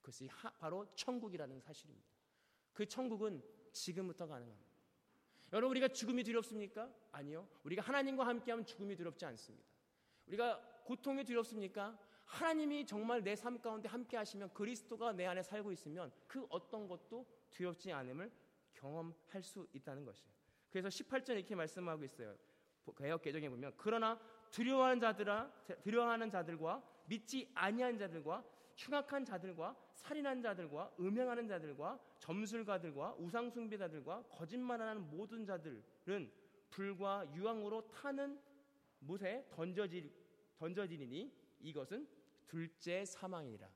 그것이 0.01 0.27
하, 0.27 0.50
바로 0.51 0.86
천국이라는 0.95 1.60
사실입니다. 1.60 2.07
그 2.74 2.86
천국은 2.86 3.41
지금부터 3.72 4.27
가능합니다. 4.27 4.72
여러분 5.53 5.72
우리가 5.72 5.88
죽음이 5.89 6.24
두렵습니까? 6.24 6.91
아니요. 7.12 7.48
우리가 7.63 7.81
하나님과 7.81 8.25
함께하면 8.27 8.65
죽음이 8.65 8.95
두렵지 8.95 9.25
않습니다. 9.25 9.65
우리가 10.27 10.81
고통이 10.83 11.24
두렵습니까? 11.24 11.98
하나님이 12.25 12.86
정말 12.86 13.24
내 13.24 13.36
삶 13.36 13.62
가운데 13.62 13.88
함께 13.88 14.17
하시면 14.17 14.53
그리스도가 14.53 15.13
내 15.13 15.25
안에 15.25 15.44
살고 15.44 15.72
있으면 15.72 16.11
그 16.27 16.46
어떤 16.50 16.87
것도 16.87 17.25
두렵지 17.51 17.92
않음을 17.92 18.31
경험할 18.74 19.44
수 19.44 19.68
있다는 19.74 20.03
것이에요. 20.03 20.33
그래서 20.70 20.87
18절 20.89 21.31
이렇게 21.37 21.55
말씀하고 21.55 22.03
있어요. 22.03 22.35
개혁 22.98 23.22
개정에 23.22 23.48
보면 23.50 23.74
그러나 23.77 24.20
두려워하는 24.53 25.00
자들아 25.00 25.51
두려워하는 25.81 26.29
자들과 26.29 26.81
믿지 27.07 27.50
아니한 27.55 27.98
자들과 27.98 28.46
흉악한 28.75 29.25
자들과 29.25 29.75
살인한 29.96 30.42
자들과 30.42 30.94
음행하는 31.00 31.48
자들과 31.48 32.00
점술가들과 32.20 33.16
우상숭배자들과 33.18 34.24
거짓말하는 34.29 35.09
모든 35.09 35.46
자들은 35.46 36.31
불과 36.70 37.27
유황으로 37.33 37.87
타는 37.87 38.39
못에 39.00 39.46
던져질 39.50 40.11
던져지니 40.57 41.33
이것은 41.61 42.07
둘째 42.48 43.03
사망이라. 43.05 43.68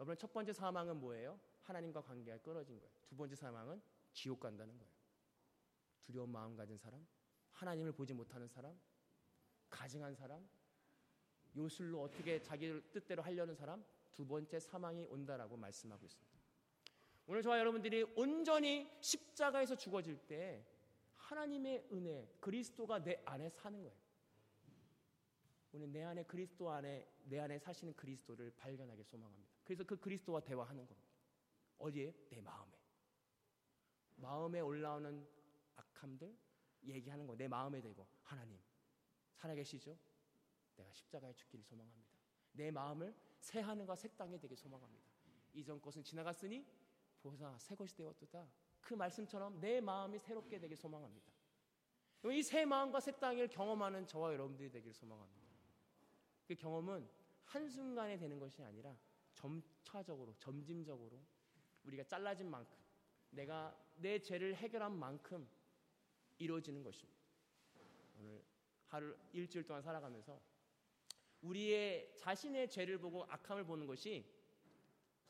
여러분 0.00 0.16
첫 0.16 0.32
번째 0.32 0.52
사망은 0.52 0.98
뭐예요? 0.98 1.38
하나님과 1.62 2.02
관계가 2.02 2.38
끊어진 2.38 2.78
거예요. 2.80 2.92
두 3.06 3.16
번째 3.16 3.36
사망은 3.36 3.80
지옥 4.12 4.40
간다는 4.40 4.76
거예요. 4.76 4.92
두려운 6.02 6.30
마음 6.30 6.56
가진 6.56 6.76
사람, 6.76 7.06
하나님을 7.52 7.92
보지 7.92 8.12
못하는 8.12 8.48
사람, 8.48 8.76
가증한 9.74 10.14
사람, 10.14 10.48
요술로 11.56 12.02
어떻게 12.02 12.40
자기 12.40 12.80
뜻대로 12.92 13.22
하려는 13.22 13.54
사람, 13.56 13.84
두 14.12 14.24
번째 14.26 14.60
사망이 14.60 15.04
온다라고 15.06 15.56
말씀하고 15.56 16.06
있습니다. 16.06 16.34
오늘 17.26 17.42
저와 17.42 17.58
여러분들이 17.58 18.04
온전히 18.16 18.88
십자가에서 19.00 19.74
죽어질 19.76 20.16
때 20.28 20.64
하나님의 21.16 21.88
은혜, 21.92 22.28
그리스도가 22.40 23.02
내 23.02 23.20
안에 23.24 23.50
사는 23.50 23.82
거예요. 23.82 23.96
오늘 25.72 25.90
내 25.90 26.04
안에 26.04 26.22
그리스도 26.24 26.70
안에 26.70 27.08
내 27.24 27.40
안에 27.40 27.58
사시는 27.58 27.96
그리스도를 27.96 28.52
발견하게 28.56 29.02
소망합니다. 29.02 29.52
그래서 29.64 29.82
그 29.82 29.96
그리스도와 29.96 30.40
대화하는 30.40 30.86
겁니다. 30.86 31.10
어디에? 31.78 32.14
내 32.30 32.40
마음에. 32.40 32.72
마음에 34.16 34.60
올라오는 34.60 35.26
악함들 35.74 36.36
얘기하는 36.84 37.26
거 37.26 37.34
내 37.34 37.48
마음에 37.48 37.80
대고 37.80 38.06
하나님 38.22 38.60
살아계시죠? 39.34 39.96
내가 40.76 40.92
십자가에 40.92 41.32
죽기를 41.34 41.64
소망합니다. 41.64 42.08
내 42.52 42.70
마음을 42.70 43.14
새 43.40 43.60
하늘과 43.60 43.96
새 43.96 44.08
땅에 44.16 44.38
되게 44.38 44.54
소망합니다. 44.54 45.04
이전 45.52 45.80
것은 45.80 46.02
지나갔으니 46.02 46.66
보사 47.20 47.56
새 47.58 47.74
것이 47.74 47.94
되었도다. 47.94 48.46
그 48.80 48.94
말씀처럼 48.94 49.60
내 49.60 49.80
마음이 49.80 50.18
새롭게 50.18 50.58
되길 50.58 50.76
소망합니다. 50.76 51.32
이 52.32 52.42
새 52.42 52.64
마음과 52.64 53.00
새 53.00 53.12
땅을 53.12 53.48
경험하는 53.48 54.06
저와 54.06 54.32
여러분들이 54.32 54.70
되길 54.70 54.92
소망합니다. 54.94 55.44
그 56.46 56.54
경험은 56.54 57.06
한순간에 57.44 58.16
되는 58.16 58.38
것이 58.38 58.62
아니라 58.62 58.96
점차적으로, 59.34 60.34
점진적으로 60.38 61.20
우리가 61.84 62.04
잘라진 62.04 62.50
만큼, 62.50 62.76
내가 63.30 63.76
내 63.96 64.18
죄를 64.18 64.54
해결한 64.56 64.98
만큼 64.98 65.46
이루어지는 66.38 66.82
것입니다. 66.82 67.20
오늘 68.18 68.42
하루, 68.88 69.16
일주일 69.32 69.66
동안 69.66 69.82
살아가면서 69.82 70.40
우리의 71.42 72.14
자신의 72.16 72.70
죄를 72.70 72.98
보고 72.98 73.24
악함을 73.24 73.64
보는 73.64 73.86
것이 73.86 74.24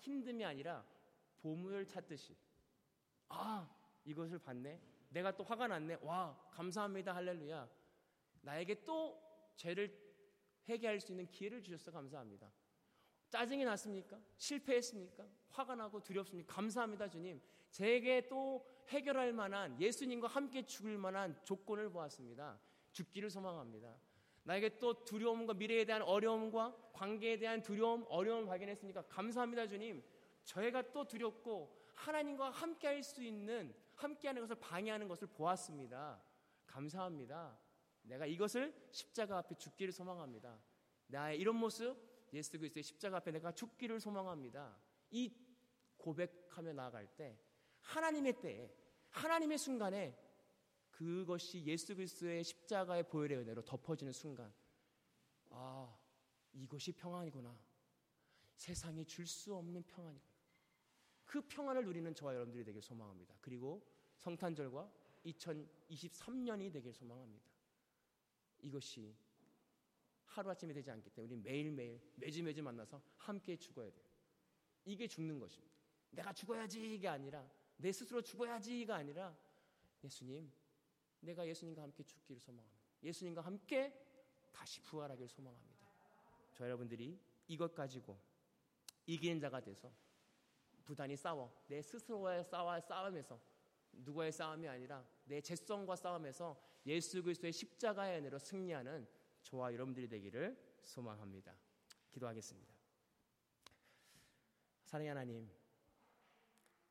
힘듦이 0.01 0.45
아니라 0.45 0.87
보물 1.39 1.87
찾듯이 1.87 2.37
아 3.29 3.69
이것을 4.05 4.39
봤네 4.39 4.81
내가 5.09 5.35
또 5.37 5.45
화가 5.45 5.67
났네 5.69 5.99
와 6.03 6.49
감사합니다 6.53 7.15
할렐루야 7.15 7.69
나에게 8.43 8.85
또 8.85 9.21
죄를 9.57 10.05
회개할 10.69 11.01
수 11.01 11.13
있는 11.13 11.31
기회를 11.31 11.63
주셔서 11.63 11.91
감사합니다. 11.91 12.51
짜증이 13.29 13.65
났습니까? 13.65 14.21
실패했습니까? 14.37 15.27
화가 15.51 15.75
나고 15.75 16.03
두렵습니까? 16.03 16.55
감사합니다, 16.55 17.09
주님. 17.09 17.41
제게 17.71 18.29
또 18.29 18.67
해결할 18.89 19.33
만한 19.33 19.81
예수님과 19.81 20.29
함께 20.29 20.65
죽을 20.65 20.97
만한 20.99 21.39
조건을 21.45 21.91
보았습니다. 21.91 22.61
죽기를 22.95 23.29
소망합니다. 23.29 23.95
나에게 24.45 24.79
또 24.79 25.05
두려움과 25.05 25.55
미래에 25.55 25.85
대한 25.85 26.03
어려움과 26.03 26.75
관계에 26.93 27.39
대한 27.39 27.63
두려움, 27.63 28.05
어려움을 28.09 28.47
발견했습니까? 28.47 29.03
감사합니다, 29.09 29.67
주님. 29.67 30.03
저희가 30.45 30.93
또 30.93 31.07
두렵고 31.07 31.77
하나님과 31.95 32.51
함께 32.51 32.87
할 32.87 33.03
수 33.03 33.23
있는 33.23 33.75
함께 33.95 34.29
하는 34.29 34.43
것을 34.43 34.57
방해하는 34.57 35.09
것을 35.09 35.29
보았습니다. 35.29 36.23
감사합니다. 36.67 37.59
내가 38.03 38.27
이것을 38.27 38.75
십자가 38.91 39.39
앞에 39.39 39.55
죽기를 39.55 39.93
소망합니다. 39.93 40.59
나의 41.07 41.39
이런 41.39 41.57
모습 41.57 41.97
예수 42.33 42.59
그리스도의 42.59 42.83
십자가 42.83 43.19
앞에 43.19 43.31
내가 43.31 43.53
죽기를 43.53 44.01
소망합니다. 44.01 44.77
이 45.11 45.33
고백하며 45.97 46.73
나아갈 46.73 47.07
때 47.07 47.39
하나님의 47.81 48.41
때에 48.41 48.75
하나님의 49.11 49.59
순간에 49.59 50.19
그것이 50.97 51.65
예수 51.65 51.95
그리스도의 51.95 52.45
십자가의 52.45 53.09
보혈의 53.09 53.39
은혜로 53.39 53.65
덮어지는 53.65 54.13
순간 54.13 54.53
아 55.51 55.97
이것이 56.53 56.93
평안이구나 56.93 57.57
세상이 58.55 59.05
줄 59.05 59.27
수 59.27 59.55
없는 59.57 59.83
평안이구나 59.85 60.35
그 61.25 61.41
평안을 61.49 61.85
누리는 61.85 62.15
저와 62.15 62.35
여러분들이 62.35 62.65
되길 62.65 62.81
소망합니다. 62.81 63.35
그리고 63.41 63.85
성탄절과 64.19 64.89
2023년이 65.27 66.73
되길 66.73 66.93
소망합니다. 66.93 67.45
이것이 68.61 69.17
하루아침에 70.27 70.73
되지 70.73 70.91
않기 70.93 71.11
때문에 71.11 71.35
우리 71.35 71.43
매일매일 71.43 72.01
매주 72.15 72.43
매주 72.43 72.63
만나서 72.63 73.03
함께 73.17 73.57
죽어야 73.57 73.91
돼요. 73.91 74.05
이게 74.85 75.09
죽는 75.09 75.41
것입니다. 75.41 75.75
내가 76.11 76.33
죽어야지 76.33 76.95
이게 76.95 77.09
아니라 77.09 77.51
내 77.79 77.91
스스로 77.91 78.23
죽어야지가 78.23 78.95
아니라 78.95 79.37
예수님 80.05 80.53
내가 81.25 81.47
예수님과 81.47 81.83
함께 81.83 82.03
죽기를 82.03 82.41
소망합니다. 82.41 82.85
예수님과 83.03 83.41
함께 83.41 83.93
다시 84.53 84.81
부활하기를 84.83 85.29
소망합니다. 85.29 85.75
저 86.53 86.65
여러분들이 86.65 87.19
이것 87.49 87.75
가지고 87.75 88.19
이기는 89.07 89.41
자가 89.41 89.61
돼서 89.61 89.93
부단히 90.85 91.17
싸워 91.17 91.65
내 91.67 91.83
스스로와의 91.83 92.45
싸워 92.45 92.79
싸움에서 92.81 93.41
누구의 93.93 94.33
싸움이 94.33 94.69
아니라 94.69 95.07
내 95.25 95.41
죄성과 95.41 95.97
싸움에서 95.97 96.61
예수 96.87 97.23
그리스도의 97.23 97.53
십자가의 97.53 98.19
은혜로 98.19 98.39
승리하는 98.39 99.09
저와 99.43 99.73
여러분들이 99.73 100.09
되기를 100.09 100.79
소망합니다. 100.83 101.57
기도하겠습니다. 102.13 102.75
사랑의 104.85 105.09
하나님, 105.09 105.51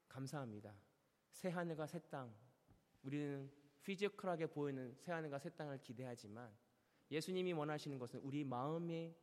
감사합니다. 0.08 0.76
새 1.32 1.50
하늘과 1.50 1.88
새 1.88 2.00
땅, 2.10 2.34
우리는 3.04 3.52
피지컬하게 3.84 4.48
보이는 4.48 4.94
새 4.96 5.12
하늘과 5.12 5.40
새 5.40 5.50
땅을 5.50 5.80
기대하지만 5.80 6.52
예수님이 7.12 7.54
원하시는 7.54 8.00
것은 8.00 8.20
우리 8.22 8.44
마음이, 8.44 9.14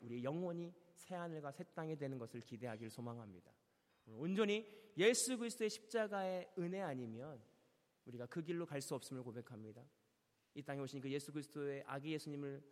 우리 0.00 0.22
영혼이 0.22 0.74
새 0.94 1.14
하늘과 1.14 1.52
새 1.52 1.64
땅이 1.74 1.96
되는 1.96 2.18
것을 2.18 2.40
기대하기를 2.40 2.90
소망합니다. 2.90 3.52
온전히 4.06 4.66
예수 4.96 5.38
그리스도의 5.38 5.70
십자가의 5.70 6.50
은혜 6.58 6.80
아니면 6.80 7.42
우리가 8.04 8.26
그 8.26 8.42
길로 8.42 8.66
갈 8.66 8.80
수 8.80 8.94
없음을 8.94 9.22
고백합니다. 9.22 9.84
이 10.54 10.62
땅에 10.62 10.80
오신 10.80 11.00
그 11.00 11.10
예수 11.10 11.32
그리스도의 11.32 11.84
아기 11.86 12.12
예수님을 12.12 12.62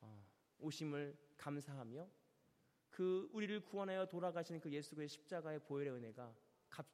어, 0.00 0.26
오심을 0.58 1.16
감사하며 1.36 2.08
그 2.90 3.28
우리를 3.32 3.60
구원하여 3.60 4.06
돌아가시는 4.06 4.60
그 4.60 4.70
예수 4.70 4.94
그리스도의 4.94 5.08
십자가의 5.08 5.60
보혈의 5.60 5.92
은혜가 5.94 6.34
값, 6.68 6.86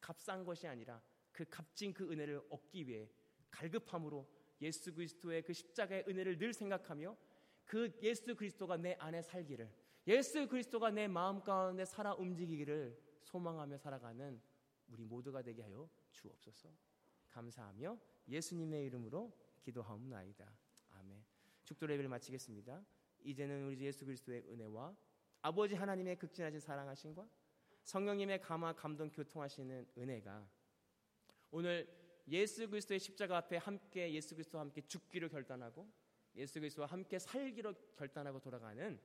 값싼 0.00 0.44
것이 0.44 0.66
아니라 0.66 1.02
그 1.32 1.44
값진 1.46 1.92
그 1.92 2.10
은혜를 2.10 2.42
얻기 2.50 2.86
위해 2.86 3.10
갈급함으로 3.52 4.28
예수 4.60 4.92
그리스도의 4.92 5.42
그 5.42 5.52
십자가의 5.52 6.04
은혜를 6.08 6.38
늘 6.38 6.52
생각하며 6.52 7.16
그 7.64 7.96
예수 8.02 8.34
그리스도가 8.34 8.76
내 8.76 8.96
안에 8.98 9.22
살기를 9.22 9.70
예수 10.08 10.48
그리스도가 10.48 10.90
내 10.90 11.06
마음 11.06 11.42
가운데 11.42 11.84
살아 11.84 12.14
움직이기를 12.14 12.98
소망하며 13.22 13.78
살아가는 13.78 14.40
우리 14.88 15.04
모두가 15.04 15.42
되게 15.42 15.62
하여 15.62 15.88
주옵소서. 16.10 16.68
감사하며 17.28 17.98
예수님의 18.28 18.84
이름으로 18.86 19.32
기도하옵나이다. 19.62 20.52
아멘. 20.90 21.24
축도 21.64 21.86
예배를 21.86 22.08
마치겠습니다. 22.08 22.84
이제는 23.24 23.66
우리 23.66 23.80
예수 23.80 24.04
그리스도의 24.04 24.44
은혜와 24.48 24.94
아버지 25.42 25.74
하나님의 25.74 26.16
극진하신 26.18 26.60
사랑하심과 26.60 27.28
성령님의 27.84 28.40
감화 28.40 28.72
감동 28.72 29.10
교통하시는 29.10 29.88
은혜가 29.96 30.48
오늘 31.50 32.01
예수 32.28 32.68
그리스도의 32.68 33.00
십자가 33.00 33.36
앞에 33.38 33.56
함께 33.56 34.12
예수 34.12 34.34
그리스도와 34.34 34.62
함께 34.62 34.80
죽기로 34.82 35.28
결단하고 35.28 35.90
예수 36.36 36.60
그리스도와 36.60 36.86
함께 36.86 37.18
살기로 37.18 37.74
결단하고 37.96 38.40
돌아가는 38.40 38.98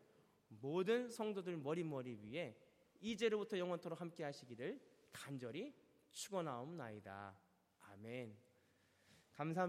모든 0.48 1.10
성도들 1.10 1.58
머리머리 1.58 2.20
위에 2.24 2.56
이제로부터 3.02 3.58
영원토록 3.58 4.00
함께 4.00 4.24
하시기를 4.24 4.80
간절히 5.12 5.74
축원하옵나이다. 6.12 7.38
아멘. 7.92 8.38
감사합니다. 9.34 9.66